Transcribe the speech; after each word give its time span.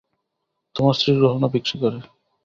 তোমার 0.75 0.95
স্ত্রীর 0.97 1.17
গহনা 1.23 1.47
বিক্রি 1.53 1.75
করে। 1.81 1.99